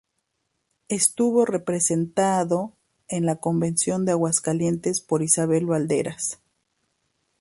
Estuvo 0.89 1.45
representado 1.45 2.75
en 3.07 3.27
la 3.27 3.35
Convención 3.35 4.03
de 4.03 4.13
Aguascalientes 4.13 4.99
por 4.99 5.21
Isabel 5.21 5.67
Balderas. 5.67 6.39